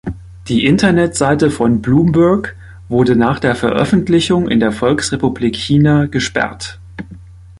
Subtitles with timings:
[0.47, 2.55] Die Internetseite von Bloomberg
[2.89, 6.79] wurde nach der Veröffentlichung in der Volksrepublik China gesperrt.